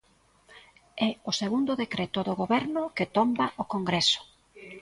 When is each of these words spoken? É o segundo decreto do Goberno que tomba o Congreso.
É 1.07 1.09
o 1.29 1.31
segundo 1.41 1.79
decreto 1.83 2.19
do 2.27 2.33
Goberno 2.41 2.83
que 2.95 3.11
tomba 3.17 3.45
o 3.61 3.63
Congreso. 3.73 4.21